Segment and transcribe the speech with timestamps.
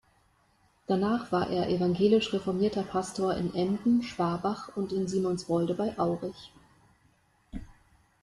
[0.87, 6.51] Danach war er evangelisch-reformierter Pastor in Emden, Schwabach und in Simonswolde bei Aurich.